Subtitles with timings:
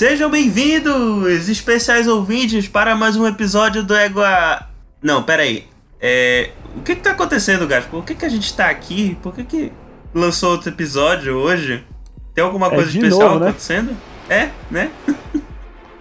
[0.00, 4.66] Sejam bem-vindos, especiais ouvintes, para mais um episódio do Égua.
[5.02, 5.66] Não, peraí.
[6.00, 6.52] É...
[6.74, 7.90] O que que tá acontecendo, Gaspar?
[7.90, 9.18] Por que que a gente tá aqui?
[9.22, 9.70] Por que que
[10.14, 11.84] lançou outro episódio hoje?
[12.34, 13.48] Tem alguma É, coisa especial novo, né?
[13.48, 13.94] acontecendo?
[14.30, 14.90] É, né?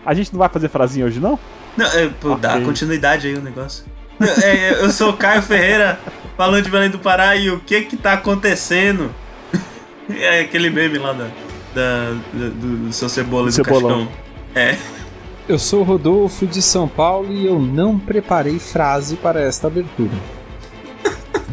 [0.05, 1.37] A gente não vai fazer frasinha hoje, não?
[1.75, 2.63] Não, é, pô, dá Ok.
[2.63, 3.83] continuidade aí o negócio.
[4.41, 5.99] É, eu sou o Caio Ferreira,
[6.37, 9.13] falando de Belém do Pará, e o que que tá acontecendo?
[10.09, 11.27] É aquele meme lá da,
[11.73, 14.07] da- da- do, do seu cebola e do Cebolão.
[14.07, 14.07] Cascão.
[14.55, 14.77] É.
[15.47, 20.11] Eu sou o Rodolfo de São Paulo e eu não preparei frase para esta abertura.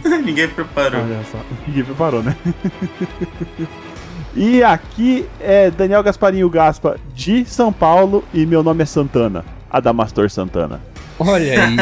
[0.25, 1.01] Ninguém preparou.
[1.03, 1.39] Olha só.
[1.67, 2.37] Ninguém preparou, né?
[4.37, 9.45] e aqui é Daniel Gasparinho Gaspa de São Paulo e meu nome é Santana.
[9.71, 10.81] Adamastor Santana.
[11.19, 11.77] Olha aí.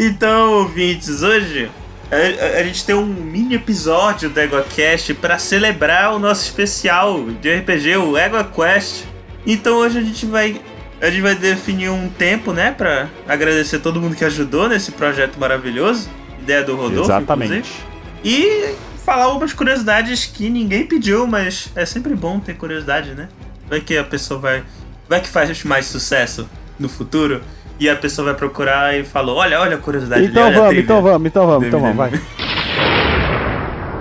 [0.00, 1.70] então, ouvintes, hoje
[2.10, 7.54] a, a- gente tem um mini episódio do EgoCast para celebrar o nosso especial de
[7.54, 9.04] RPG, o EgoQuest.
[9.46, 10.60] Então hoje a gente vai
[11.00, 15.38] a gente vai definir um tempo, né, para agradecer todo mundo que ajudou nesse projeto
[15.38, 16.08] maravilhoso,
[16.40, 17.52] ideia do Rodolfo, Exatamente.
[17.52, 17.84] inclusive.
[18.24, 23.28] E falar algumas curiosidades que ninguém pediu, mas é sempre bom ter curiosidade, né?
[23.68, 24.64] Vai que a pessoa vai.
[25.08, 27.42] Vai que faz mais sucesso no futuro.
[27.78, 30.82] E a pessoa vai procurar e falou: Olha, olha a curiosidade Então a vamos, trivia."
[30.82, 32.10] então vamos, então vamos, então vamos, vai.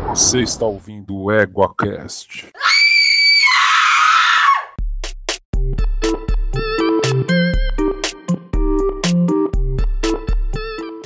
[0.09, 2.47] Você está ouvindo o EguaCast.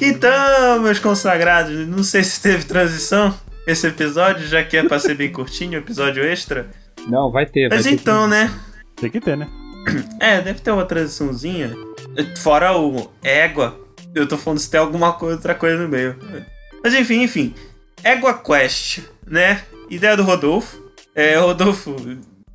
[0.01, 3.33] Então, meus consagrados, não sei se teve transição
[3.67, 6.67] esse episódio, já que é pra ser bem curtinho, episódio extra.
[7.07, 7.67] Não, vai ter.
[7.67, 8.51] Vai Mas ter então, né?
[8.95, 9.47] Tem que ter, né?
[10.19, 11.73] É, deve ter uma transiçãozinha.
[12.38, 13.79] Fora o égua,
[14.13, 16.15] eu tô falando se tem alguma coisa, outra coisa no meio.
[16.83, 17.53] Mas enfim, enfim.
[18.03, 19.61] Égua Quest, né?
[19.89, 20.81] Ideia do Rodolfo.
[21.15, 21.95] É, Rodolfo,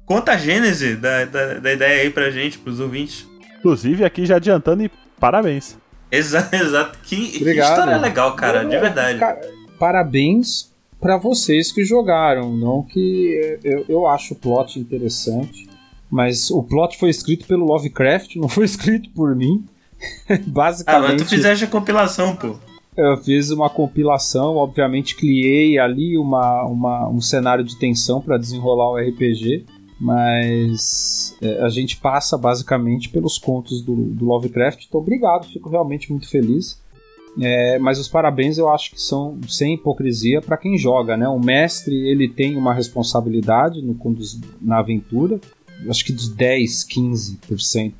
[0.06, 3.26] conta a gênese da, da, da ideia aí pra gente, pros ouvintes.
[3.58, 5.76] Inclusive, aqui já adiantando e parabéns.
[6.10, 6.98] Exato, exato.
[7.02, 7.70] Que, que Obrigado.
[7.70, 9.18] história legal, cara, de verdade.
[9.18, 9.40] Cara,
[9.78, 12.54] parabéns para vocês que jogaram.
[12.56, 15.68] Não que eu, eu acho o plot interessante,
[16.10, 19.64] mas o plot foi escrito pelo Lovecraft, não foi escrito por mim.
[20.28, 22.56] Ah, Basicamente, mas tu fizeste a compilação, pô.
[22.96, 28.90] eu fiz uma compilação, obviamente criei ali uma, uma- um cenário de tensão para desenrolar
[28.90, 29.64] o RPG,
[29.98, 34.84] mas é, a gente passa basicamente pelos contos do, do Lovecraft.
[34.86, 36.82] Então, obrigado, fico realmente muito feliz.
[37.40, 41.28] É, mas os parabéns eu acho que são sem hipocrisia para quem joga, né?
[41.28, 45.40] O mestre ele tem uma responsabilidade no conduz- na aventura,
[45.90, 47.92] acho que de 10, 15%.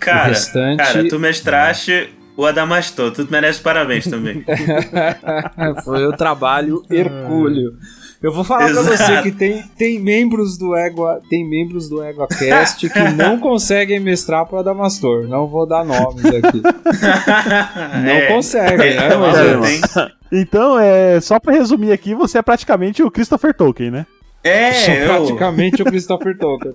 [0.00, 4.44] Cara, restante- cara, tu mestraste o Adamastor, tu merece parabéns também.
[5.84, 7.72] Foi o trabalho hercúleo.
[8.20, 8.96] Eu vou falar pra Exato.
[8.96, 14.44] você que tem, tem membros do Égua, tem membros do EguaCast que não conseguem mestrar
[14.46, 15.28] para Adamastor.
[15.28, 16.60] Não vou dar nomes aqui.
[18.04, 20.10] Não É, conseguem, é, né, é é-?
[20.32, 24.06] Então, é, só pra resumir aqui, você é praticamente o Christopher Tolkien, né?
[24.44, 25.08] Sou É, eu...
[25.08, 26.74] praticamente o Christopher Tolkien.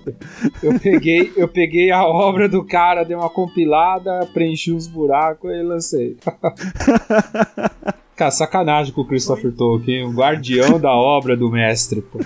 [0.61, 5.61] Eu peguei, eu peguei a obra do cara, dei uma compilada, preenchi uns buracos e
[5.63, 6.17] lancei.
[8.15, 12.01] Cara, sacanagem com o Christopher Tolkien, o guardião da obra do mestre.
[12.01, 12.19] Pô.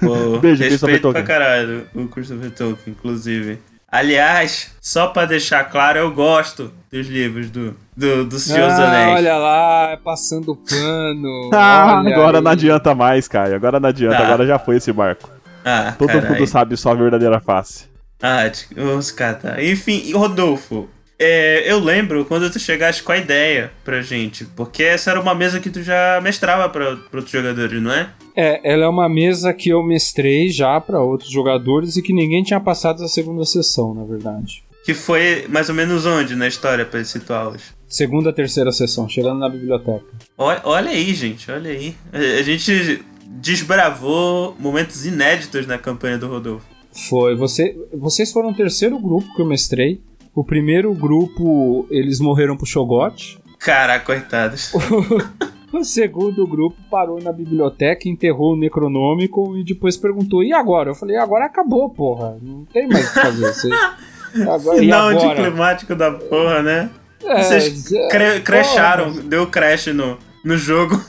[0.00, 1.24] Pô, Beijo, Christopher respeito pra Tolkien.
[1.24, 3.58] caralho o Christopher Tolkien, inclusive.
[3.98, 8.88] Aliás, só pra deixar claro, eu gosto dos livros do, do, do Senhor dos Ah,
[8.88, 9.16] Anéis.
[9.18, 11.50] olha lá, passando pano.
[11.54, 12.42] Ah, agora aí.
[12.44, 13.54] não adianta mais, Caio.
[13.54, 14.24] Agora não adianta, Tá.
[14.26, 15.30] agora já foi esse barco.
[15.64, 16.28] Ah, Todo carai.
[16.28, 17.84] mundo sabe sua verdadeira face.
[18.20, 19.62] Ah, t- vamos catar.
[19.62, 20.88] Enfim, Rodolfo,
[21.18, 25.34] é, eu lembro quando tu chegaste com a ideia pra gente, porque essa era uma
[25.34, 28.10] mesa que tu já mestrava pra, pra outros jogadores, não é?
[28.36, 32.42] É, ela é uma mesa que eu mestrei já para outros jogadores e que ninguém
[32.42, 34.64] tinha passado da segunda sessão, na verdade.
[34.84, 37.62] Que foi mais ou menos onde na história pra eles situá-los?
[37.88, 40.04] Segunda, terceira sessão, chegando na biblioteca.
[40.36, 41.94] Olha, olha aí, gente, olha aí.
[42.12, 46.66] A, a gente desbravou momentos inéditos na campanha do Rodolfo.
[47.08, 47.34] Foi.
[47.34, 50.00] Você, vocês foram o terceiro grupo que eu mestrei.
[50.34, 53.38] O primeiro grupo, eles morreram pro Shogot.
[53.58, 54.72] Caraca, coitados.
[55.72, 60.90] O segundo grupo parou na biblioteca, enterrou o Necronômico e depois perguntou: e agora?
[60.90, 62.38] Eu falei: agora acabou, porra.
[62.40, 63.52] Não tem mais o que fazer.
[63.52, 63.70] Você...
[64.48, 66.90] Agora, Final anticlimático da porra, né?
[67.24, 69.22] É, Vocês é, cre- crasharam, porra.
[69.24, 71.00] deu crash no, no jogo.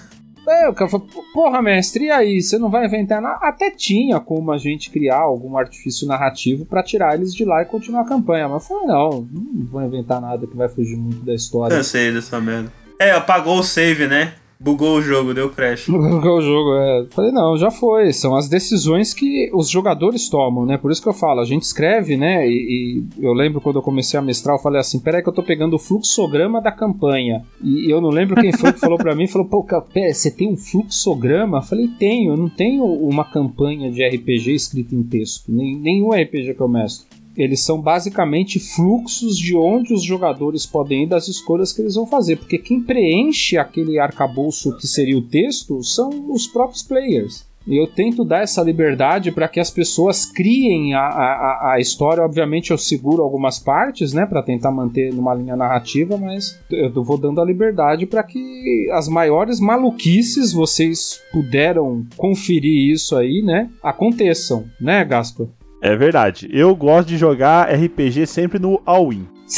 [0.47, 2.42] É, o cara falou, porra, mestre, e aí?
[2.42, 3.39] Você não vai inventar nada?
[3.42, 7.65] Até tinha como a gente criar algum artifício narrativo pra tirar eles de lá e
[7.65, 8.47] continuar a campanha.
[8.47, 11.75] Mas eu falei, não, não vou inventar nada que vai fugir muito da história.
[11.75, 12.71] Cansei dessa merda.
[13.00, 14.33] É, apagou o save, né?
[14.60, 15.88] Bugou o jogo, deu crash.
[15.90, 17.06] Bugou o jogo, é.
[17.12, 18.12] Falei, não, já foi.
[18.13, 20.78] São as decisões que os jogadores tomam, né?
[20.78, 22.48] Por isso que eu falo, a gente escreve, né?
[22.48, 25.34] E, e eu lembro quando eu comecei a mestrar, eu falei assim: peraí, que eu
[25.34, 27.44] tô pegando o fluxograma da campanha.
[27.62, 29.66] E eu não lembro quem foi que falou pra mim, falou, pô,
[30.12, 31.57] você tem um fluxograma?
[31.57, 35.52] Eu falei, tenho, eu não tenho uma campanha de RPG escrita em texto.
[35.52, 41.03] Nem, nenhum RPG que eu mestro eles são basicamente fluxos de onde os jogadores podem
[41.03, 45.21] ir das escolhas que eles vão fazer, porque quem preenche aquele arcabouço que seria o
[45.21, 47.45] texto são os próprios players.
[47.67, 52.23] E eu tento dar essa liberdade para que as pessoas criem a, a, a história.
[52.23, 57.17] Obviamente, eu seguro algumas partes, né, para tentar manter numa linha narrativa, mas eu vou
[57.17, 64.65] dando a liberdade para que as maiores maluquices vocês puderam conferir isso aí, né, aconteçam,
[64.79, 65.47] né, Gaspar?
[65.85, 66.49] É verdade.
[66.51, 69.27] Eu gosto de jogar RPG sempre no all-in.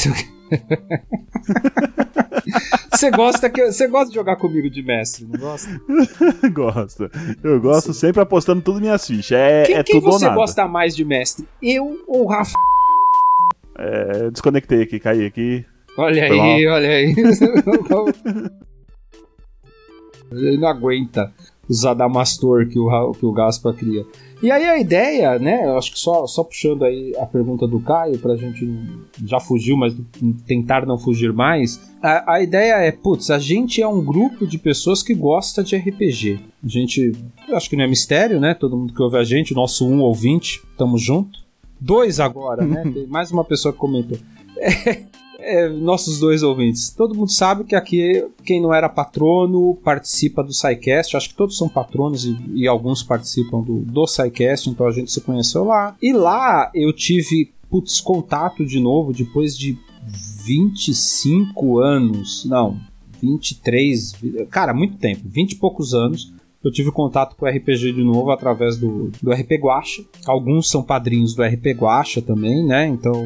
[2.92, 5.70] Você gosta que você gosta de jogar comigo de mestre, não gosta?
[6.52, 7.10] gosto.
[7.44, 8.00] Eu gosto Sim.
[8.00, 9.38] sempre apostando tudo minhas fichas.
[9.38, 10.42] É, quem, é quem tudo você ou nada.
[10.42, 11.48] gosta mais de mestre?
[11.62, 12.54] Eu ou o Rafa?
[13.78, 15.64] É, desconectei aqui, caí aqui.
[15.96, 17.14] Olha aí, olha aí.
[20.32, 21.32] Ele não aguenta
[21.70, 24.06] os Adamastor que o, que o Gaspa cria.
[24.42, 25.66] E aí a ideia, né?
[25.66, 28.70] Eu acho que só, só puxando aí a pergunta do Caio, pra gente
[29.26, 29.96] já fugiu, mas
[30.46, 31.82] tentar não fugir mais.
[32.02, 35.76] A, a ideia é, putz, a gente é um grupo de pessoas que gosta de
[35.76, 36.40] RPG.
[36.64, 37.14] A gente,
[37.52, 38.54] acho que não é mistério, né?
[38.54, 41.40] Todo mundo que ouve a gente, nosso um ouvinte, tamo junto.
[41.80, 42.84] Dois agora, né?
[42.94, 44.18] Tem mais uma pessoa que comentou.
[44.60, 45.04] É,
[45.48, 46.90] é, nossos dois ouvintes.
[46.90, 51.16] Todo mundo sabe que aqui quem não era patrono participa do SciCast.
[51.16, 55.12] Acho que todos são patronos e, e alguns participam do, do SciCast, então a gente
[55.12, 55.96] se conheceu lá.
[56.02, 59.78] E lá eu tive putz, contato de novo depois de
[60.46, 62.46] 25 anos.
[62.46, 62.78] Não,
[63.22, 64.16] 23.
[64.50, 66.34] Cara, muito tempo, 20 e poucos anos.
[66.64, 70.04] Eu tive contato com o RPG de novo através do, do RP Guacha.
[70.26, 72.88] Alguns são padrinhos do RP Guacha também, né?
[72.88, 73.26] Então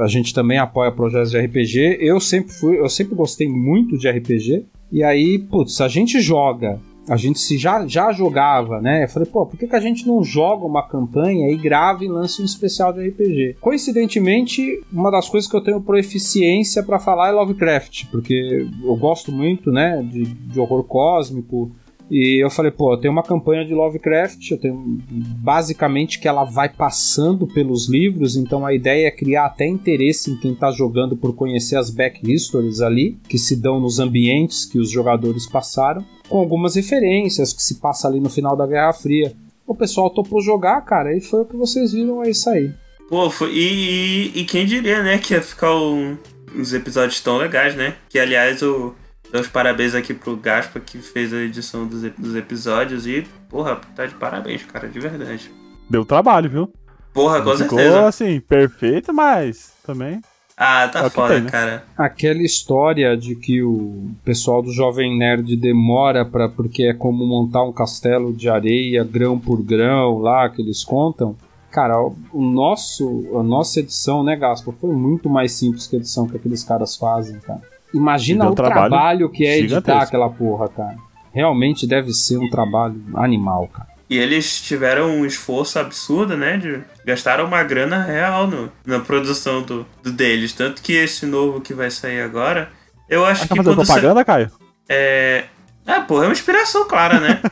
[0.00, 1.98] a gente também apoia projetos de RPG.
[2.00, 4.64] Eu sempre fui, eu sempre gostei muito de RPG.
[4.90, 6.80] E aí, putz, a gente joga.
[7.08, 9.04] A gente se já, já jogava, né?
[9.04, 12.08] Eu falei, pô, por que, que a gente não joga uma campanha e grava e
[12.08, 13.56] lança um especial de RPG?
[13.60, 19.32] Coincidentemente, uma das coisas que eu tenho proeficiência para falar é Lovecraft, porque eu gosto
[19.32, 21.72] muito, né, de, de horror cósmico,
[22.10, 26.68] e eu falei, pô, tem uma campanha de Lovecraft, eu tenho basicamente que ela vai
[26.68, 31.34] passando pelos livros, então a ideia é criar até interesse em quem tá jogando por
[31.34, 36.38] conhecer as back histories ali, que se dão nos ambientes que os jogadores passaram, com
[36.38, 39.32] algumas referências que se passa ali no final da Guerra Fria.
[39.66, 42.74] O pessoal topou jogar, cara, e foi o que vocês viram aí sair.
[43.08, 46.16] Pô, foi, e, e, e, quem diria, né, que ia ficar um,
[46.54, 47.96] uns episódios tão legais, né?
[48.08, 48.94] Que aliás o
[49.32, 53.78] Dou os parabéns aqui pro Gaspa que fez a edição dos, dos episódios e, porra,
[53.94, 55.50] tá de parabéns, cara, de verdade.
[55.88, 56.72] Deu trabalho, viu?
[57.12, 58.06] Porra, com Ficou, certeza.
[58.06, 60.20] assim, perfeito, mas também.
[60.56, 61.50] Ah, tá É foda, tem, né?
[61.50, 61.84] cara.
[61.96, 67.62] Aquela história de que o pessoal do Jovem Nerd demora para porque é como montar
[67.62, 71.36] um castelo de areia grão por grão lá que eles contam.
[71.70, 76.26] Cara, o nosso, a nossa edição, né, Gaspa, foi muito mais simples que a edição
[76.26, 77.60] que aqueles caras fazem, cara.
[77.94, 80.02] Imagina o trabalho trabalho, que é editar gigantesco.
[80.04, 80.96] aquela porra, cara.
[81.32, 83.88] Realmente deve ser um trabalho animal, cara.
[84.10, 86.56] E eles tiveram um esforço absurdo, né?
[86.56, 90.52] De gastaram uma grana real no, na produção do, do deles.
[90.52, 92.70] Tanto que esse novo que vai sair agora,
[93.08, 94.50] eu acho Ah, tá que sa- propaganda, Caio?
[94.88, 95.44] É.
[95.86, 97.40] Ah, pô, é uma inspiração clara, né?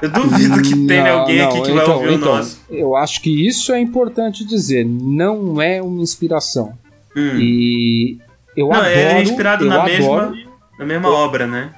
[0.00, 2.60] Eu duvido que tenha Não, alguém aqui não, que vai então- ouvir então, o nosso.
[2.70, 4.84] Eu acho que isso é importante dizer.
[4.86, 6.78] Não é uma inspiração.
[7.16, 7.36] Hum.
[7.36, 8.18] E
[8.60, 8.88] eu Não, adoro.
[8.88, 10.34] é inspirado eu na adoro mesma,
[10.78, 11.74] na mesma obra, né?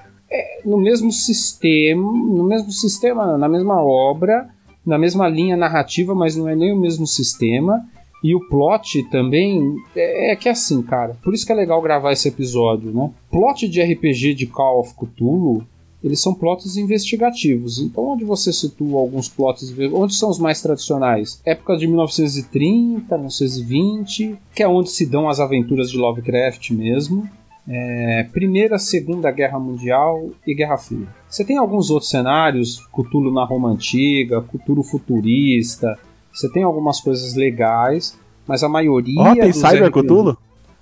[0.65, 4.49] no mesmo sistema, no mesmo sistema, na mesma obra,
[4.87, 7.85] na mesma linha narrativa, mas não é nem o mesmo sistema.
[8.23, 11.17] E o plot também é, é que é assim, cara.
[11.23, 13.11] Por isso que é legal gravar esse episódio, né?
[13.31, 15.67] Plot de RPG de Call of Cthulhu,
[16.03, 17.79] eles são plots investigativos.
[17.79, 21.41] Então, onde você situa alguns plots, onde são os mais tradicionais?
[21.45, 27.29] Época de 1930, 1920, que é onde se dão as aventuras de Lovecraft mesmo.
[27.69, 31.07] É, Primeira, Segunda Guerra Mundial e Guerra Fria.
[31.29, 35.99] Você tem alguns outros cenários, Cthulhu na Roma Antiga, Cthulhu futurista.
[36.33, 40.37] Você tem algumas coisas legais, mas a maioria Ó, tem dos Cyber RPG Cthulhu?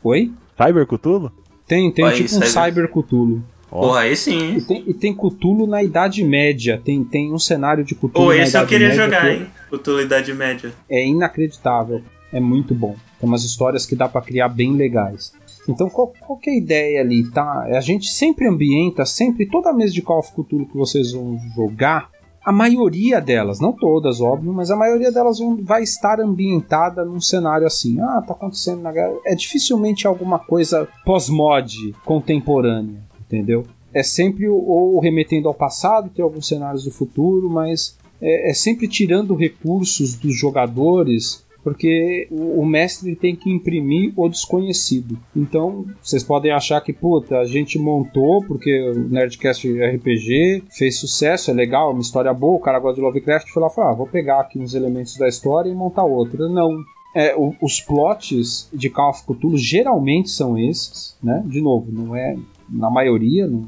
[0.05, 0.33] Oi?
[0.57, 1.33] Cyber Cthulhu?
[1.67, 3.43] Tem, tem Olha tipo um Cyber- Cyber Cthulhu.
[3.71, 3.89] Ó.
[3.89, 4.57] Porra, aí sim.
[4.57, 6.81] E tem, e tem Cthulhu na Idade Média.
[6.83, 9.31] Tem, tem um cenário de Cthulhu Pô, na esse eu Idade queria Média jogar, que
[9.31, 9.47] hein?
[9.71, 10.73] Cthulhu Idade Média.
[10.89, 12.03] É inacreditável.
[12.33, 12.95] É muito bom.
[13.19, 15.33] Tem umas histórias que dá pra criar bem legais.
[15.69, 17.67] Então, qual, qual que é a ideia ali, tá?
[17.77, 22.11] A gente sempre ambienta, sempre, toda mesa de Call of Cthulhu que vocês vão jogar,
[22.49, 27.21] a maioria delas, não todas, óbvio, mas a maioria delas vão, vai estar ambientada num
[27.21, 28.01] cenário assim.
[28.01, 29.13] Ah, tá acontecendo na guerra.
[29.27, 33.65] É dificilmente alguma coisa pós-mod contemporânea, entendeu?
[33.95, 38.89] É sempre ou remetendo ao passado, tem alguns cenários do futuro, mas é, é sempre
[38.89, 45.19] tirando recursos dos jogadores porque o, mestre tem que imprimir o desconhecido.
[45.37, 51.51] Então, vocês podem achar que, puta, a gente montou porque o Nerdcast RPG fez sucesso,
[51.51, 53.91] é legal, é uma história boa, o cara gosta de Lovecraft, foi lá e falou,
[53.91, 56.49] ah, vou pegar aqui uns elementos da história e montar outra.
[56.49, 56.79] Não,
[57.15, 61.43] é, os plots de Call of Cthulhu geralmente são esses, né?
[61.45, 62.37] De novo, não é
[62.71, 63.67] na maioria, não,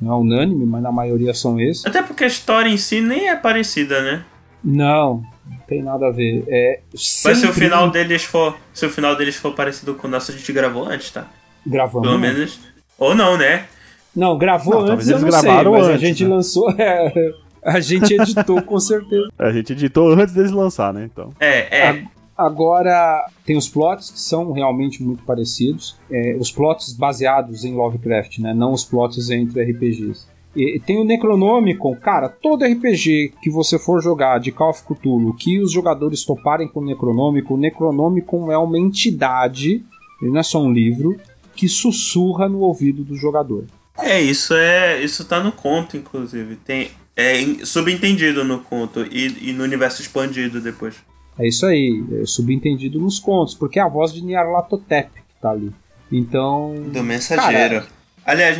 [0.00, 1.86] não é unânime, mas na maioria são esses.
[1.86, 4.24] Até porque a história em si nem é parecida, né?
[4.64, 6.44] Não, não tem nada a ver.
[6.48, 10.10] É Mas se o final deles for, se o final deles for parecido com o
[10.10, 11.26] nosso, a gente gravou antes, tá?
[11.66, 12.06] Gravamos.
[12.06, 12.60] Pelo menos.
[12.98, 13.66] Ou não, né?
[14.14, 16.30] Não, gravou não, antes, eu não sei, mas antes, a gente né?
[16.30, 16.74] lançou.
[16.78, 17.32] É,
[17.64, 19.28] a gente editou com certeza.
[19.38, 21.08] A gente editou antes deles lançar, né?
[21.10, 21.30] Então.
[21.38, 22.04] É, é.
[22.44, 25.96] Agora, tem os plots que são realmente muito parecidos.
[26.10, 28.52] É, os plots baseados em Lovecraft, né?
[28.54, 30.26] Não os plots entre RPGs.
[30.54, 35.34] E tem o Necronomicon, cara, todo RPG que você for jogar de Call of Cthulhu,
[35.34, 39.82] que os jogadores toparem com o Necronomicon, o Necronomicon é uma entidade,
[40.20, 41.18] ele não é só um livro,
[41.56, 43.64] que sussurra no ouvido do jogador.
[43.98, 45.02] É, isso é.
[45.02, 46.56] Isso tá no conto, inclusive.
[46.56, 50.96] Tem, é subentendido no conto e, e no universo expandido depois.
[51.42, 55.50] É isso aí, é subentendido nos contos, porque é a voz de Nyarlathotep que tá
[55.50, 55.72] ali.
[56.10, 56.74] Então.
[56.92, 57.80] Do mensageiro.
[57.80, 57.86] Cara,
[58.24, 58.56] Aliás,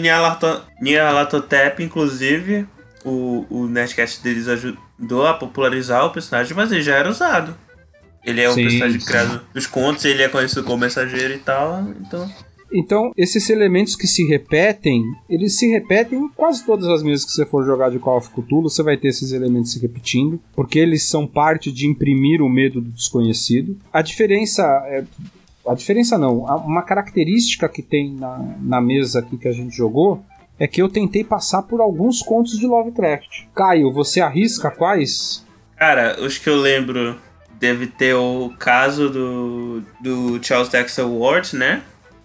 [0.80, 2.66] Nyarlathotep, inclusive,
[3.04, 7.56] o, o Nerdcast deles ajudou a popularizar o personagem, mas ele já era usado.
[8.24, 9.06] Ele é um sim, personagem sim.
[9.06, 12.28] criado dos contos, ele é conhecido como mensageiro e tal, então...
[12.74, 17.32] Então, esses elementos que se repetem, eles se repetem em quase todas as mesas que
[17.32, 20.78] você for jogar de Call of Cthulhu, você vai ter esses elementos se repetindo, porque
[20.78, 23.76] eles são parte de imprimir o medo do desconhecido.
[23.92, 25.04] A diferença é,
[25.66, 30.24] a diferença não, uma característica que tem na, na mesa aqui que a gente jogou
[30.58, 33.46] é que eu tentei passar por alguns contos de Lovecraft.
[33.54, 35.44] Caio, você arrisca quais?
[35.76, 37.16] Cara, os que eu lembro
[37.58, 41.82] deve ter o caso do, do Charles Dexter Ward, né?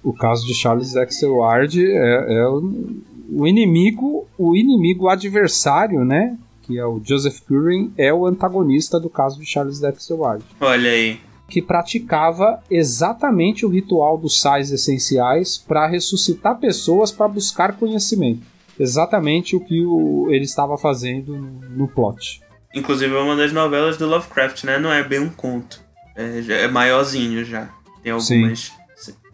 [0.07, 2.95] O caso de Charles Dexter Ward é, é o,
[3.29, 6.37] o inimigo, o inimigo adversário, né?
[6.61, 10.45] Que é o Joseph Curran, é o antagonista do caso de Charles Dexter Ward.
[10.61, 17.77] Olha aí que praticava exatamente o ritual dos sais essenciais para ressuscitar pessoas para buscar
[17.77, 18.41] conhecimento.
[18.77, 22.41] Exatamente o que o, ele estava fazendo no, no, plot.
[22.75, 24.77] Inclusive é uma das novelas do Lovecraft, né?
[24.77, 25.81] Não é bem um conto.
[26.15, 27.69] É, é maiorzinho já.
[28.03, 28.77] Tem algumas Sim.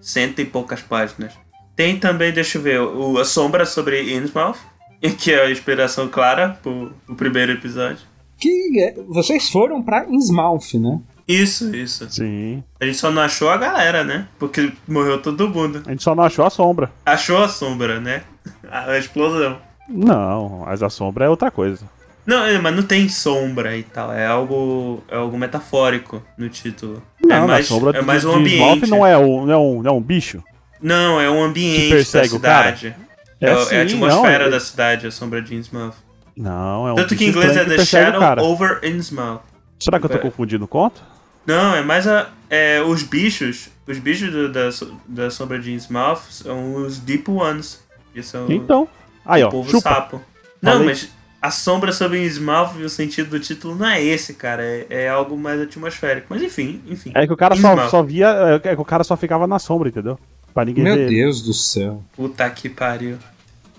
[0.04, 1.34] Cento e poucas páginas.
[1.76, 4.60] Tem também, deixa eu ver, o, A Sombra sobre Innsmouth,
[5.18, 8.06] que é a inspiração clara pro, pro primeiro episódio.
[8.38, 11.00] Que é, vocês foram para Innsmouth, né?
[11.28, 12.10] Isso, isso.
[12.10, 12.62] Sim.
[12.80, 14.28] A gente só não achou a galera, né?
[14.38, 15.82] Porque morreu todo mundo.
[15.86, 16.92] A gente só não achou a sombra.
[17.06, 18.24] Achou a sombra, né?
[18.70, 19.58] A explosão.
[19.88, 21.86] Não, mas a sombra é outra coisa.
[22.26, 24.14] Não, é, mas não tem sombra e tal.
[24.14, 27.04] É algo, é algo metafórico no título.
[27.22, 28.90] Não, é mais, sombra é mais um ambiente.
[28.90, 30.44] Não é, um, não, é um, não é um bicho?
[30.82, 32.96] Não, é um ambiente da cidade.
[33.40, 35.96] É, é, assim, é, a atmosfera não, da cidade, a sombra de Innsmouth.
[36.36, 39.42] Não, é um Tanto que em inglês é The Shadow over Innsmouth.
[39.80, 41.04] Será que eu tô confundindo o conto?
[41.46, 43.70] Não, é mais a, é, os bichos.
[43.86, 44.70] Os bichos do, da,
[45.08, 47.84] da sombra de Innsmouth são os Deep Ones.
[48.14, 48.88] Que são então.
[49.26, 49.90] Aí, o ó, povo chupa.
[49.90, 50.22] sapo.
[50.62, 50.88] Não, Falei.
[50.88, 51.10] mas
[51.44, 54.64] a sombra sobre Innsmouth, o sentido do título não é esse, cara.
[54.64, 56.28] É, é, algo mais atmosférico.
[56.30, 57.12] Mas enfim, enfim.
[57.14, 58.62] É que o cara só, só, via.
[58.64, 60.18] É que o cara só ficava na sombra, entendeu?
[60.54, 61.10] Pra ninguém Meu ver.
[61.10, 62.02] Deus do céu.
[62.16, 63.18] Puta que pariu.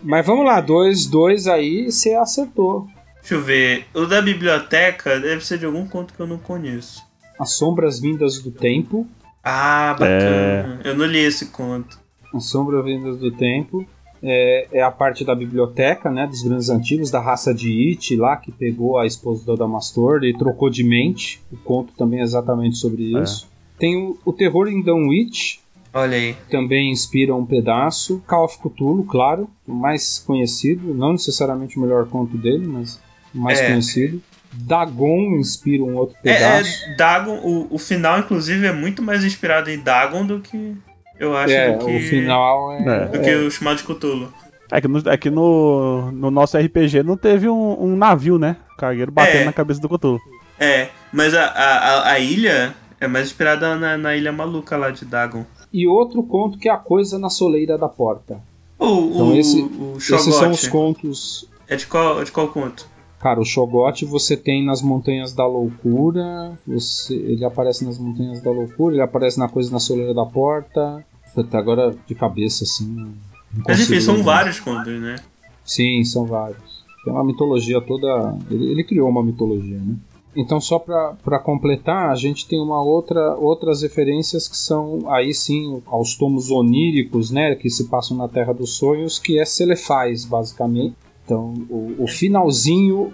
[0.02, 2.87] Mas vamos lá, dois, dois aí você acertou.
[3.21, 3.87] Deixa eu ver.
[3.94, 7.02] O da biblioteca deve ser de algum conto que eu não conheço.
[7.40, 9.09] As Sombras Vindas do Tempo.
[9.42, 10.80] Ah, bacana.
[10.85, 10.90] É...
[10.90, 11.99] Eu não li esse conto.
[12.35, 13.87] As Sombras Vindas do Tempo.
[14.26, 18.36] É, é, a parte da biblioteca, né, dos grandes antigos, da raça de It lá,
[18.36, 21.42] que pegou a esposa do Adamastor e trocou de mente.
[21.52, 23.22] O conto também é exatamente sobre é.
[23.22, 23.46] isso.
[23.46, 23.78] É.
[23.78, 25.60] Tem o, o Terror em Dunwich.
[25.92, 26.34] Olha aí.
[26.50, 28.22] Também inspira um pedaço.
[28.26, 30.94] Call of Cthulhu, claro, o mais conhecido.
[30.94, 33.00] Não necessariamente o melhor conto dele, mas
[33.34, 33.68] o mais é.
[33.68, 34.22] conhecido.
[34.52, 36.70] Dagon inspira um outro pedaço.
[36.86, 40.76] É, é Dagon, o, o final, inclusive, é muito mais inspirado em Dagon do que.
[41.18, 41.97] Eu acho é, do que.
[41.97, 42.76] O final é.
[42.87, 43.06] é.
[43.06, 44.33] Do que o chamado de Cthulhu.
[44.73, 48.56] É que, no, é que no, no nosso RPG não teve um, um navio, né?
[48.75, 49.44] O cargueiro batendo é.
[49.44, 50.18] na cabeça do Cthulhu.
[50.59, 55.04] É, mas a, a, a ilha é mais inspirada na, na ilha maluca lá de
[55.04, 55.44] Dagon.
[55.73, 58.38] e outro conto que é A Coisa na Soleira da Porta.
[58.78, 61.49] O, Então o, esse- o Esses são os contos.
[61.68, 62.88] É de qual, de qual conto?
[63.24, 68.50] Cara, o Shogote você tem nas Montanhas da Loucura, você, ele aparece nas Montanhas da
[68.50, 71.02] Loucura, ele aparece na Coisa na Soleira da Porta.
[71.34, 73.14] Até agora de cabeça assim.
[73.62, 74.34] consigo difícil, são lembrar.
[74.34, 75.16] vários contos, né?
[75.64, 76.84] Sim, são vários.
[77.02, 78.36] Tem uma mitologia toda.
[78.50, 79.96] Ele, ele criou uma mitologia, né?
[80.36, 85.82] Então, só para completar, a gente tem uma outra outras referências que são aí sim
[85.86, 90.94] aos tomos oníricos, né, que se passam na Terra dos Sonhos, que é Celefais, basicamente.
[91.24, 93.12] Então, o, o finalzinho,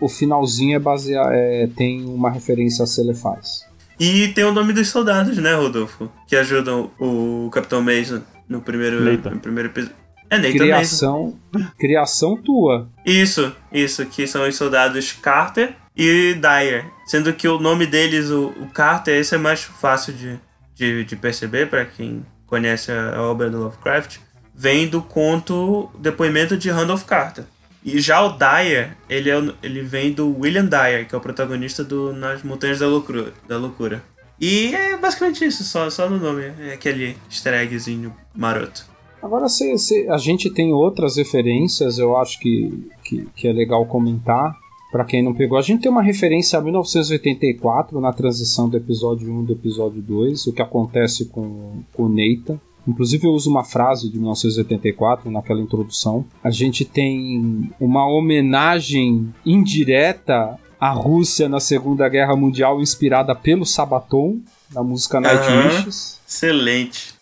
[0.00, 3.66] o finalzinho é baseado, é, tem uma referência a Celefais.
[4.00, 6.10] E tem o nome dos soldados, né, Rodolfo?
[6.26, 9.96] Que ajudam o Capitão Mason no primeiro, no primeiro episódio.
[10.28, 10.58] É Nathan Mason.
[10.58, 11.40] Criação,
[11.78, 12.88] criação tua.
[13.04, 16.86] Isso, isso, que são os soldados Carter e Dyer.
[17.06, 20.40] Sendo que o nome deles, o, o Carter, esse é mais fácil de,
[20.74, 24.18] de, de perceber para quem conhece a obra do Lovecraft,
[24.54, 27.44] vem do conto Depoimento de Randolph Carter.
[27.84, 31.82] E já o Dyer, ele, é, ele vem do William Dyer, que é o protagonista
[31.82, 33.32] do Nas Montanhas da Loucura.
[33.48, 34.02] Da loucura.
[34.40, 36.44] E é basicamente isso, só, só no nome.
[36.60, 38.84] É aquele easter eggzinho maroto.
[39.22, 43.84] Agora, se, se- a gente tem outras referências, eu acho que, que, que é legal
[43.86, 44.56] comentar.
[44.92, 49.32] Pra quem não pegou, a gente tem uma referência a 1984 na transição do episódio
[49.32, 52.60] 1 do episódio 2, o que acontece com, com o Nathan.
[52.86, 56.24] Inclusive, eu uso uma frase de 1984 naquela introdução.
[56.42, 64.40] A gente tem uma homenagem indireta à Rússia na Segunda Guerra Mundial, inspirada pelo Sabaton,
[64.70, 65.68] da música Night Aham.
[65.68, 66.20] Wishes.
[66.26, 67.14] Excelente.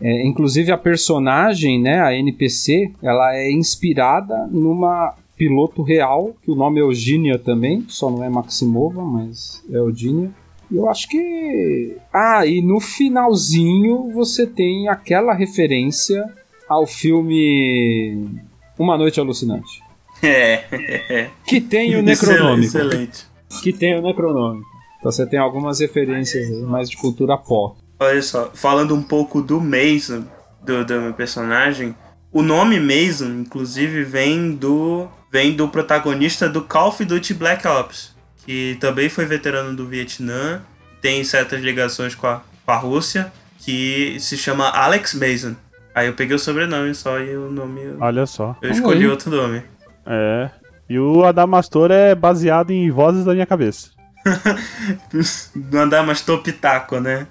[0.00, 6.54] É, inclusive a personagem, né, a NPC, ela é inspirada numa piloto real, que o
[6.54, 10.30] nome é Eugênia também, só não é Maximova, mas é Eugênia.
[10.70, 11.96] Eu acho que.
[12.12, 16.24] Ah, e no finalzinho você tem aquela referência
[16.68, 18.40] ao filme
[18.78, 19.82] Uma Noite Alucinante.
[20.22, 21.30] É.
[21.44, 22.66] Que tem o Necronômico.
[22.66, 23.26] Excelente.
[23.62, 24.66] Que tem o Necronômico.
[24.98, 27.78] Então você tem algumas referências mais de cultura pop.
[28.00, 30.24] Olha só, falando um pouco do Mason,
[30.62, 31.94] do, do meu personagem,
[32.32, 38.15] o nome Mason, inclusive, vem do vem do protagonista do Call of Duty Black Ops,
[38.46, 40.62] que também foi veterano do Vietnã,
[41.02, 45.56] tem certas ligações com a, com a Rússia, que se chama Alex Mason.
[45.92, 48.56] Aí eu peguei o sobrenome só e o nome eu, Olha só.
[48.62, 49.62] eu escolhi outro nome.
[50.06, 50.48] É.
[50.88, 53.90] E o Adamastor é baseado em vozes da minha cabeça.
[55.54, 57.26] Não andar mais topitaco, né?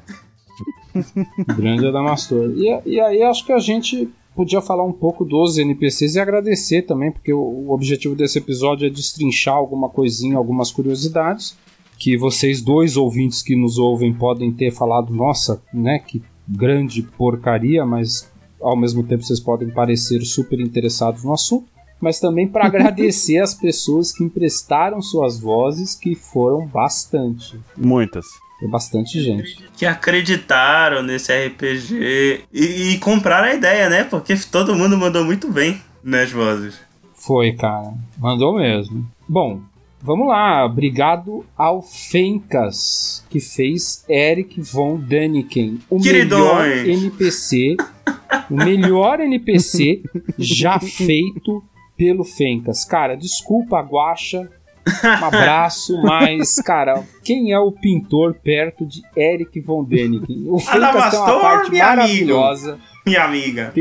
[1.56, 2.52] Grande Adamastor.
[2.56, 6.82] E, e aí acho que a gente podia falar um pouco dos NPCs e agradecer
[6.82, 11.58] também, porque o, objetivo desse episódio é destrinchar alguma coisinha, algumas curiosidades,
[11.98, 17.86] que vocês dois ouvintes que nos ouvem podem ter falado, nossa, né, que grande porcaria,
[17.86, 18.30] mas
[18.62, 21.68] ao mesmo tempo vocês podem parecer super interessados no assunto.
[22.02, 27.58] Mas também para agradecer as pessoas que emprestaram suas vozes, que foram bastante.
[27.78, 28.26] Muitas.
[28.62, 29.58] É bastante gente.
[29.76, 34.04] que acreditaram nesse RPG e, e compraram a ideia, né?
[34.06, 36.80] Porque todo mundo mandou muito bem nas vozes.
[37.14, 37.94] Foi, cara.
[38.18, 39.06] Mandou mesmo.
[39.28, 39.60] Bom,
[40.02, 40.66] vamos lá.
[40.66, 45.80] Obrigado ao Fencas, que fez Eric Von Däniken.
[45.90, 46.88] O melhor Queridões.
[46.88, 47.78] NPC.
[48.50, 50.02] o melhor NPC
[50.38, 51.64] já feito
[51.98, 52.86] pelo Fencas.
[52.86, 54.50] Cara, desculpa a guacha.
[55.04, 60.46] Um abraço, mas, cara, quem é o pintor perto de Eric Von Däniken?
[60.48, 61.98] O Fencas tem uma parte meu amigo.
[61.98, 62.80] maravilhosa.
[63.06, 63.74] Minha amiga.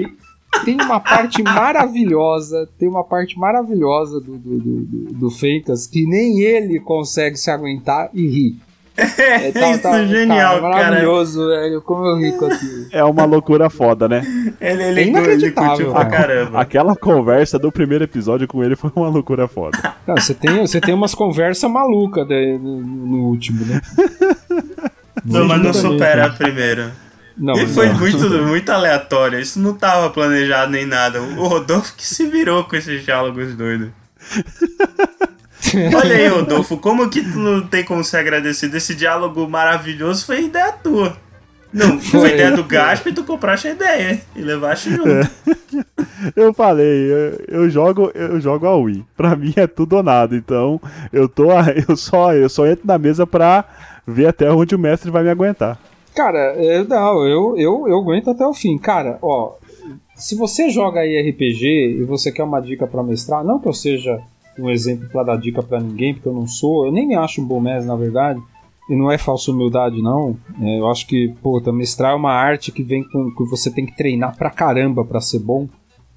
[0.65, 6.07] Tem uma parte maravilhosa, tem uma parte maravilhosa do, do, do, do, do Fencas que
[6.07, 8.57] nem ele consegue se aguentar e rir.
[8.97, 10.75] É, Isso é genial, cara.
[10.77, 11.83] Maravilhoso, velho.
[11.83, 12.87] Como eu ri com aquilo.
[12.93, 14.23] É uma loucura foda, né?
[14.61, 16.17] Ele, ele, É ele inacreditável, curtiu pra cara.
[16.17, 16.61] caramba.
[16.61, 19.77] Aquela conversa do primeiro episódio com ele foi uma loucura foda.
[20.07, 23.81] Não, você, tem, você tem umas conversas malucas né, no, último, né?
[25.25, 26.39] Não, mas não supera a cara.
[26.39, 26.93] primeira.
[27.37, 27.99] Não, e foi não.
[27.99, 29.41] muito, muito aleatório.
[29.41, 31.21] Isso não tava planejado nem nada.
[31.23, 33.89] O Rodolfo que se virou com esses diálogos doidos.
[35.97, 38.77] Olha aí, Rodolfo, como que tu não tem como ser agradecido?
[38.77, 41.17] Esse diálogo maravilhoso foi ideia tua.
[41.73, 42.31] Não, foi, Foi.
[42.35, 45.29] ideia do Gaspa e tu compraste a ideia e levaste junto.
[46.37, 49.05] Eu falei, eu, eu jogo, eu jogo a Wii.
[49.17, 50.35] Pra mim é tudo ou nada.
[50.35, 50.81] Então,
[51.13, 51.49] eu tô
[51.89, 53.65] eu só eu só entro na mesa pra
[54.07, 55.79] ver até onde o mestre vai me aguentar.
[56.15, 58.79] Cara, é, não, eu, eu, eu aguento até o fim.
[58.79, 59.57] Cara, ó,
[60.17, 63.75] se você joga aí RPG e você quer uma dica pra mestrar, não que eu
[63.75, 64.21] seja
[64.59, 67.43] um exemplo pra dar dica pra ninguém, porque eu não sou, eu nem me acho
[67.43, 68.41] um bom mestre, na verdade,
[68.89, 70.37] e não é falsa humildade, não.
[70.61, 73.31] É, eu acho que, puta, mestrar é uma arte que vem com.
[73.31, 75.69] que você tem que treinar pra caramba pra ser bom.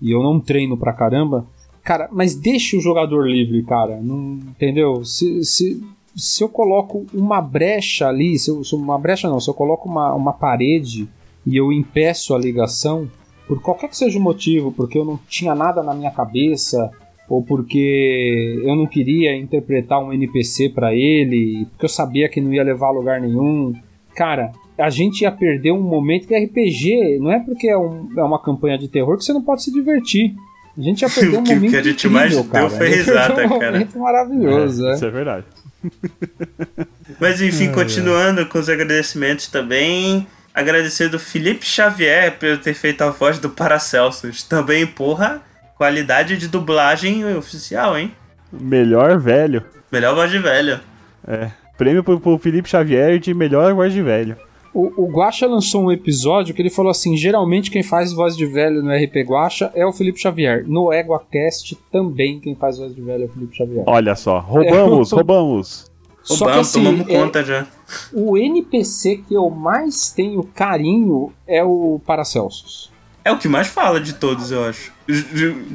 [0.02, 1.46] E eu não treino pra caramba.
[1.82, 4.00] Cara, mas deixa o jogador livre, cara.
[4.02, 5.04] Não, entendeu?
[5.06, 5.82] Se, se,
[6.16, 9.88] se eu coloco uma brecha ali, se, eu, se uma brecha não, se eu coloco
[9.88, 11.08] uma, uma parede
[11.46, 13.10] e eu impeço a ligação,
[13.48, 16.92] por qualquer que seja o motivo, porque eu não tinha nada na minha cabeça,
[17.30, 22.54] ou porque eu não queria interpretar um NPC para ele, porque eu sabia que não
[22.54, 23.74] ia levar a lugar nenhum.
[24.16, 28.24] Cara, a gente ia perder um momento que RPG não é porque é, um, é
[28.24, 30.34] uma campanha de terror que você não pode se divertir.
[30.78, 32.68] A gente ia perder um O que- momento que a gente incrível, mais cara.
[32.70, 33.72] deu foi risada, perdeu um cara.
[33.74, 34.94] momento maravilhoso, é.
[34.94, 35.46] Isso é verdade.
[37.20, 40.26] Mas enfim, continuando com os agradecimentos também.
[40.54, 44.42] Agradecer do Felipe Xavier por ter feito a voz do Paracelsus.
[44.44, 45.42] Também, porra,
[45.78, 48.12] qualidade de dublagem oficial, hein?
[48.52, 49.64] Melhor velho.
[49.92, 50.80] Melhor voz de velho.
[51.28, 51.52] É.
[51.78, 54.36] Prêmio pro, pro Felipe Xavier de melhor voz de velho.
[54.74, 58.46] O, o Guaxa lançou um episódio que ele falou assim: geralmente quem faz voz de
[58.46, 60.64] velho no RP Guaxa é o Felipe Xavier.
[60.68, 63.84] No EguaCast também quem faz voz de velho é o Felipe Xavier.
[63.86, 64.40] Olha só.
[64.42, 65.92] Roubamos, roubamos.
[66.24, 67.66] Só que assim, tomamos é, conta já.
[68.12, 72.92] o NPC que eu mais tenho carinho é o Paracelsus.
[73.24, 74.92] É o que mais fala de todos, eu acho.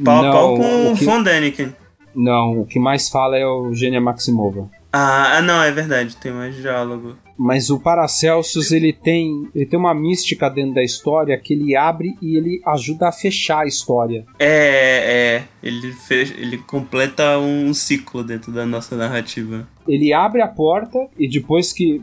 [0.05, 1.73] Pau a Não, pau com o que- Von Däniken.
[2.15, 4.69] Não, o que mais fala é o Gênia Maximova.
[4.93, 7.17] Ah, ah, não, é verdade, tem mais diálogo.
[7.39, 12.15] Mas o Paracelsus, ele tem, ele tem uma mística dentro da história que ele abre
[12.21, 14.27] e ele ajuda a fechar a história.
[14.39, 19.67] É, é, ele, fez, ele completa um ciclo dentro da nossa narrativa.
[19.89, 22.03] ele abre a porta e depois que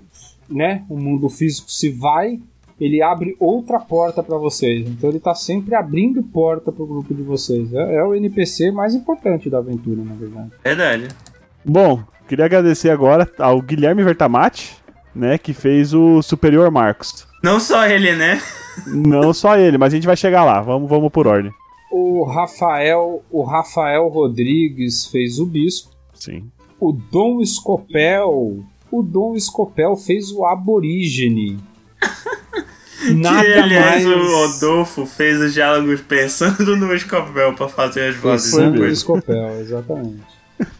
[0.49, 2.39] né, o mundo físico se vai,
[2.79, 4.87] ele abre outra porta para vocês.
[4.87, 7.73] Então ele tá sempre abrindo porta pro grupo de vocês.
[7.73, 10.51] É, é o NPC mais importante da aventura, na verdade.
[10.63, 11.07] Verdade.
[11.65, 14.77] Bom, queria agradecer agora ao Guilherme Vertamati,
[15.13, 17.27] né, que fez o Superior Marcos.
[17.43, 18.41] Não só ele, né?
[18.87, 20.61] Não só ele, mas a gente vai chegar lá.
[20.61, 21.51] Vamos, vamos por ordem.
[21.91, 25.89] O Rafael, o Rafael Rodrigues fez o bispo.
[26.13, 26.49] Sim.
[26.79, 31.57] O Dom Scopel, o Dom Scopel fez o aborígene.
[33.15, 34.17] Nada que, aliás, mais.
[34.17, 38.99] o Rodolfo fez os diálogos pensando no Escopel pra fazer as vozes Pensando no depois.
[38.99, 40.23] Scopel, exatamente.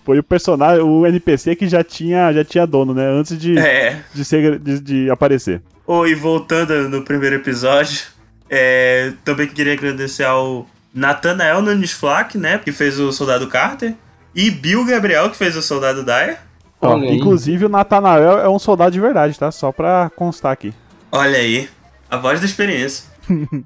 [0.03, 3.07] Foi o personagem, o NPC que já tinha, já tinha dono, né?
[3.09, 4.01] Antes de, É.
[4.13, 5.61] de, ser, de, de aparecer.
[5.87, 8.01] Oh, e voltando no primeiro episódio,
[8.49, 12.57] é, também queria agradecer ao Nathanael Nunes Flack, né?
[12.57, 13.93] Que fez o Soldado Carter.
[14.35, 16.37] E Bill Gabriel, que fez o Soldado Dyer.
[16.81, 19.51] Ó, inclusive o Nathanael é um soldado de verdade, tá?
[19.51, 20.73] Só pra constar aqui.
[21.11, 21.67] Olha aí,
[22.09, 23.05] a voz da experiência.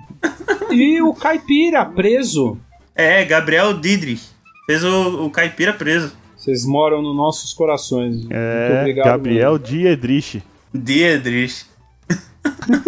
[0.72, 2.58] E o Caipira, preso.
[2.96, 4.30] É, Gabriel Didrich.
[4.66, 6.14] Fez o, o Caipira preso.
[6.36, 8.16] Vocês moram nos nossos corações.
[8.16, 9.06] Muito É, obrigado.
[9.06, 9.60] Gabriel.
[9.60, 10.42] Diedrich.
[10.74, 11.66] Diedrich.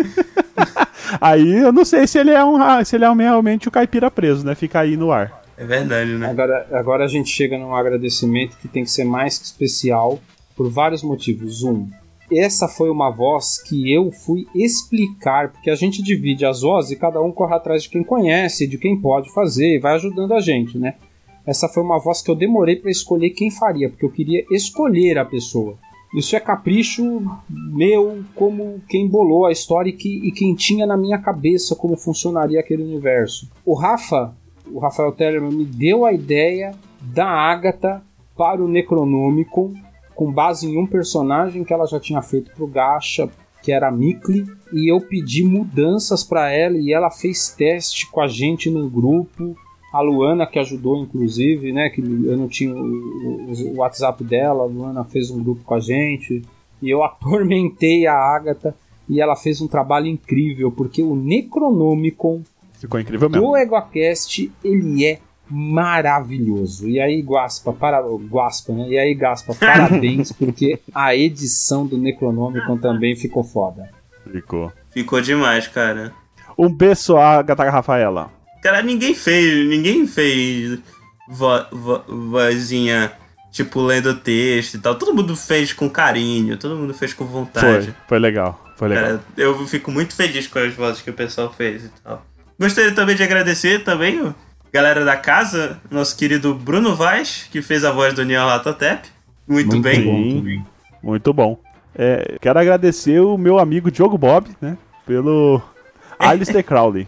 [1.21, 4.45] Aí eu não sei se ele é um se ele é realmente o caipira preso,
[4.45, 4.55] né?
[4.55, 5.43] Fica aí no ar.
[5.57, 6.29] É verdade, né?
[6.29, 10.19] Agora, agora a gente chega num agradecimento que tem que ser mais que especial
[10.55, 11.63] por vários motivos.
[11.63, 11.89] Um,
[12.31, 16.95] essa foi uma voz que eu fui explicar, porque a gente divide as vozes e
[16.95, 20.39] cada um corre atrás de quem conhece, de quem pode fazer e vai ajudando a
[20.39, 20.95] gente, né?
[21.45, 25.19] Essa foi uma voz que eu demorei para escolher quem faria, porque eu queria escolher
[25.19, 25.77] a pessoa.
[26.15, 30.97] Isso é capricho meu, como quem bolou a história e, que, e quem tinha na
[30.97, 33.51] minha cabeça como funcionaria aquele universo.
[33.65, 34.33] O Rafa,
[34.65, 38.01] o Rafael Tellerman, me deu a ideia da Agatha
[38.35, 39.73] para o Necronômico,
[40.15, 43.29] com base em um personagem que ela já tinha feito pro Gacha,
[43.61, 48.21] que era a Mikli, e eu pedi mudanças para ela e ela fez teste com
[48.21, 49.57] a gente no grupo.
[49.91, 51.89] A Luana, que ajudou, inclusive, né?
[51.89, 55.73] Que eu não tinha o, o- o WhatsApp dela, a Luana fez um grupo com
[55.73, 56.41] a gente.
[56.81, 58.75] E eu atormentei a Agatha
[59.09, 62.41] e ela fez um trabalho incrível, porque o Necronomicon
[62.73, 63.47] Ficou incrível mesmo.
[63.47, 66.87] do EgoCast, ele é maravilhoso.
[66.87, 68.89] E aí, Guaspa, para, Guaspa, né?
[68.89, 73.89] E aí, Gaspa, parabéns, porque a edição do Necronomicon também ficou foda.
[74.31, 74.71] Ficou.
[74.91, 76.13] Ficou demais, cara.
[76.57, 78.31] Um beijo a Gata Rafaela.
[78.61, 79.67] Cara, ninguém fez.
[79.67, 80.79] Ninguém fez
[81.27, 83.11] vo, vo, vozinha,
[83.51, 84.95] tipo, lendo texto e tal.
[84.95, 87.87] Todo mundo fez com carinho, todo mundo fez com vontade.
[87.87, 88.59] Foi, foi legal.
[88.75, 89.03] Foi legal.
[89.03, 92.25] Cara, eu fico muito feliz com as vozes que o pessoal fez e tal.
[92.59, 94.33] Gostaria também de agradecer também o
[94.75, 99.07] galera da casa, nosso querido Bruno Vaz, que fez a voz do Neon Ratotep.
[99.47, 100.03] Muito, Muito bem.
[100.03, 100.61] bom.
[101.01, 101.57] Muito bom.
[101.97, 104.77] É, quero agradecer o meu amigo Diogo Bob, né?
[105.05, 105.61] Pelo
[106.19, 107.07] Alistair Crowley.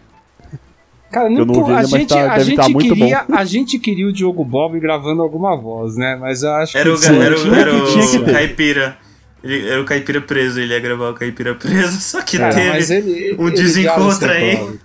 [1.12, 3.78] Cara, não nunca- ouvi a gente, tá- a, deve gente tá muito queria, a gente
[3.78, 6.16] queria o Diogo Bob gravando alguma voz, né?
[6.18, 8.24] Mas eu acho Era o, que ga- era, o- tinha era que- tinha que o
[8.24, 8.32] ter.
[8.32, 8.96] caipira.
[9.44, 12.94] Ele era o caipira preso, ele ia gravar o caipira preso, só que Cara, teve
[12.94, 14.78] ele, um ele desencontro aí.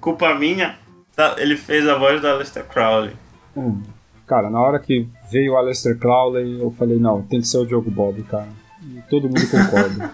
[0.00, 0.82] Culpa minha.
[1.14, 3.12] Tá, Ele fez a voz do Aleister Crowley.
[3.56, 3.82] Hum.
[4.26, 7.66] Cara, na hora que veio o Aleister Crowley, eu falei, não, tem que ser o
[7.66, 8.48] Diogo Bob, cara.
[8.82, 10.12] E todo mundo concorda.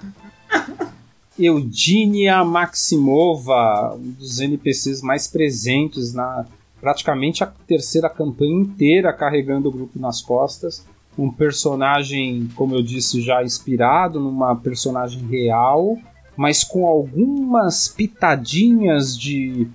[1.38, 6.44] Eugênia Maximova, um dos NPCs mais presentes na
[6.80, 10.86] praticamente a terceira campanha inteira carregando o grupo nas costas.
[11.18, 15.98] Um personagem, como eu disse, já inspirado numa personagem real,
[16.36, 19.68] mas com algumas pitadinhas de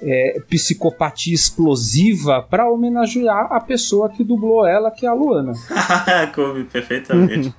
[0.00, 5.52] é, psicopatia explosiva para homenagear a pessoa que dublou ela, que é a Luana.
[6.34, 7.52] Coube perfeitamente.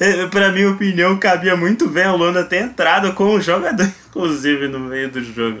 [0.00, 4.68] É, pra minha opinião, cabia muito bem a Luana ter entrado com o jogador, inclusive,
[4.68, 5.58] no meio do jogo.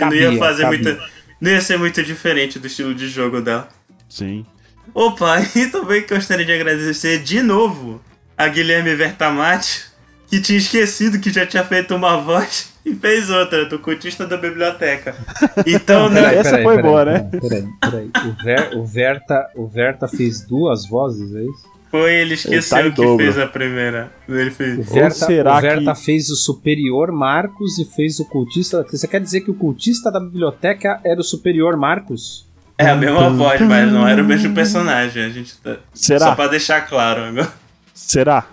[0.00, 0.78] não ia Cabia, fazer cabia.
[0.92, 1.04] muita.
[1.40, 3.68] Não ia ser muito diferente do estilo de jogo dela.
[4.08, 4.44] Sim.
[4.94, 8.00] Opa, e também gostaria de agradecer de novo
[8.36, 9.84] a Guilherme Vertamati,
[10.28, 14.36] que tinha esquecido que já tinha feito uma voz e fez outra, do cultista da
[14.36, 15.14] biblioteca.
[15.66, 16.36] Então, né?
[16.36, 17.28] Essa foi boa, né?
[17.40, 18.10] Peraí, peraí.
[18.24, 21.76] O, Ver- o Verta, o Verta fez duas vozes, é isso?
[21.90, 24.10] Foi, ele esqueceu Ele tá que fez a primeira.
[24.28, 24.90] Ele O fez.
[24.90, 28.84] Verta, será o Verta que- fez o superior Marcos e fez o cultista.
[28.90, 32.46] Você quer dizer que o cultista da biblioteca era o superior Marcos?
[32.78, 35.24] É a mesma voz, mas não era o mesmo personagem.
[35.24, 35.76] A gente tá...
[35.94, 36.26] Será?
[36.26, 37.48] Só pra deixar claro agora.
[37.94, 38.44] Será?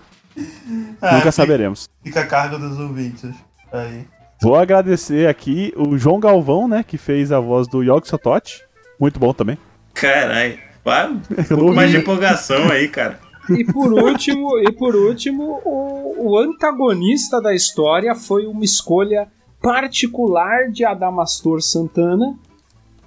[1.02, 1.89] Ah, Nunca fica- saberemos.
[2.04, 3.30] Fica a cargo dos ouvintes.
[3.72, 4.06] Aí.
[4.43, 8.62] Vou agradecer aqui o João Galvão, né, que fez a voz do Yogi Sotote.
[8.99, 9.58] Muito bom também.
[9.93, 10.60] Caralho.
[10.84, 13.21] Vai um pouco mais de empolgação aí, cara.
[13.49, 19.29] E por último, e por último o, o antagonista da história foi uma escolha
[19.62, 22.38] particular de Adamastor Santana.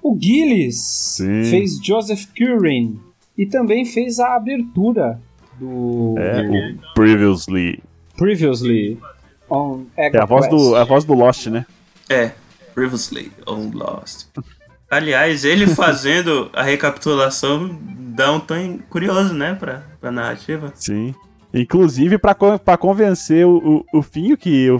[0.03, 1.45] O Gillis Sim.
[1.45, 2.95] fez Joseph Curran
[3.37, 5.21] e também fez a abertura
[5.61, 7.83] do É, o Previously.
[8.17, 8.99] Previously
[9.51, 11.65] on É a voz do, é a voz do Lost, né?
[12.09, 12.33] É.
[12.75, 14.27] Previously on Lost.
[14.91, 20.73] Aliás, ele fazendo a recapitulação dá um tom curioso, né, pra, pra narrativa.
[20.75, 21.15] Sim.
[21.55, 24.79] Inclusive pra, con- pra convencer o, o, o Finho, que o,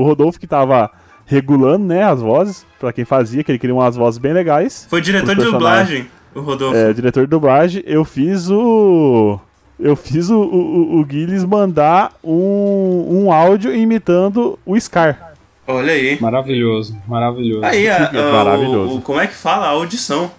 [0.00, 0.90] o Rodolfo que tava
[1.26, 4.86] regulando, né, as vozes, pra quem fazia, que ele queria umas vozes bem legais.
[4.88, 6.76] Foi diretor de dublagem, o Rodolfo.
[6.76, 9.38] É, diretor de dublagem, eu fiz o.
[9.78, 15.34] Eu fiz o, o, o Gilles mandar um, um áudio imitando o Scar.
[15.66, 16.20] Olha aí.
[16.20, 17.64] Maravilhoso, maravilhoso.
[17.64, 18.94] Aí, a, É a- maravilhoso.
[18.94, 19.66] o, o- como é que fala?
[19.66, 20.30] A audição.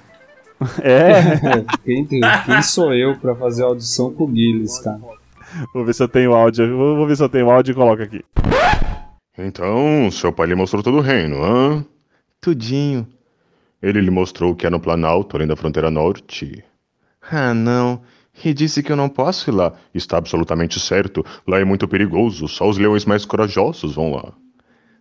[0.84, 1.13] É,
[1.86, 4.99] quem, quem sou eu pra fazer audição com o Gillis, cara?
[5.73, 6.75] vou ver se eu tenho áudio.
[6.75, 8.21] Vou, vou ver se eu tenho áudio e coloco aqui.
[9.38, 11.86] Então, seu pai lhe mostrou todo o reino, hã?
[12.41, 13.08] Tudinho.
[13.82, 16.62] Ele lhe mostrou o que é no Planalto, além da fronteira norte.
[17.32, 18.02] Ah, não.
[18.43, 19.73] E disse que eu não posso ir lá.
[19.93, 21.25] Está absolutamente certo.
[21.47, 22.47] Lá é muito perigoso.
[22.47, 24.34] Só os leões mais corajosos vão lá.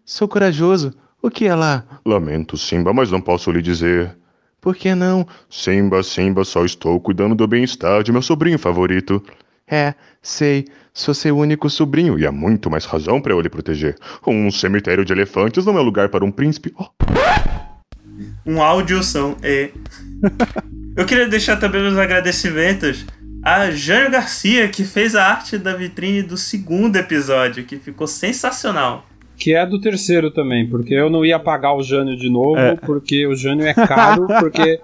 [0.04, 0.92] Sou corajoso.
[1.20, 1.84] O que é lá?
[2.04, 4.16] Lamento, Simba, mas não posso lhe dizer.
[4.60, 5.26] Por que não?
[5.48, 9.22] Simba, Simba, só estou cuidando do bem-estar de meu sobrinho favorito.
[9.66, 10.66] É, sei.
[10.92, 13.96] Sou seu único sobrinho e há muito mais razão para eu lhe proteger.
[14.26, 16.72] Um cemitério de elefantes não é lugar para um príncipe.
[16.76, 16.88] Oh,
[18.44, 19.36] Um áudio som.
[19.42, 19.70] É.
[20.96, 23.06] Eu queria deixar também os agradecimentos
[23.54, 29.04] a Jânio Garcia, que fez a arte da vitrine do segundo episódio, que ficou sensacional.
[29.36, 32.76] Que é do terceiro também, porque eu não ia pagar o Jânio de novo, É.
[32.76, 34.80] porque o Jânio é caro, porque.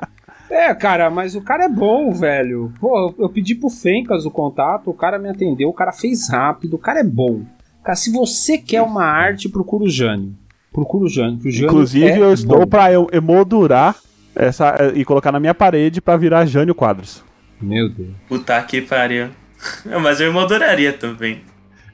[0.50, 2.72] É, cara, mas o cara é bom, velho.
[2.79, 6.74] Pô, eu pedi pro Fencas o contato, o cara me atendeu, o cara fez rápido,
[6.74, 7.42] o cara é bom.
[7.83, 10.33] Cara, se você quer uma arte, procura o Jânio.
[10.72, 11.38] Procura o Jânio.
[11.40, 12.66] que o Jânio Inclusive, é eu estou bom.
[12.66, 13.96] pra eu emoldurar
[14.35, 17.22] essa, eh, e colocar na minha parede pra virar Jânio Quadros.
[17.61, 18.11] Meu Deus.
[18.29, 19.29] Puta que pariu.
[20.03, 21.43] Mas eu emolduraria também.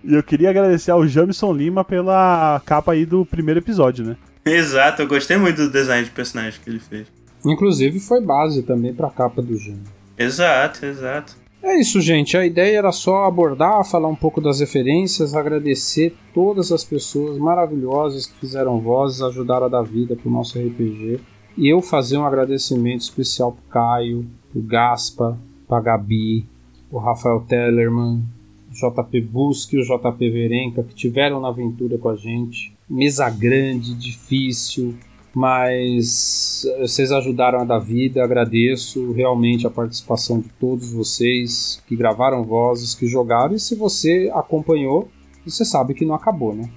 [0.03, 4.17] E eu queria agradecer ao Jamison Lima pela capa aí do primeiro episódio, né?
[4.45, 7.07] Exato, eu gostei muito do design de personagem que ele fez.
[7.45, 9.85] Inclusive foi base também pra capa do Jânio.
[10.17, 11.37] Exato, exato.
[11.63, 12.37] É isso, gente.
[12.37, 18.27] A ideia era só abordar, falar um pouco das referências, agradecer todas as pessoas maravilhosas
[18.27, 21.21] que fizeram vozes, ajudaram a dar vida pro nosso RPG.
[21.57, 25.39] E eu fazer um agradecimento especial pro Caio, pro Gaspa,
[25.71, 26.45] pra Gabi,
[26.91, 28.25] o Rafael Tellerman,
[28.69, 32.77] o JP Busque e o JP Verenca, que tiveram na aventura com a gente.
[32.89, 34.97] Mesa grande, difícil,
[35.33, 41.95] mas eh, vocês ajudaram a dar vida, agradeço realmente a participação de todos vocês que
[41.95, 45.09] gravaram vozes, que jogaram, e se você acompanhou,
[45.47, 46.69] você sabe que não acabou, né?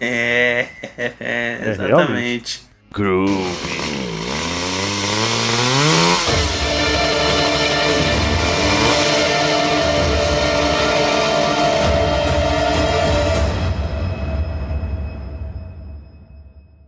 [0.00, 2.62] É, é, É, exatamente.
[2.90, 3.93] Groovy.